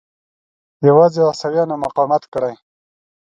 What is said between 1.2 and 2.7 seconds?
عیسویانو مقاومت کړی.